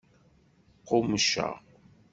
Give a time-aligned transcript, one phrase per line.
[0.81, 1.55] Qqummceɣ.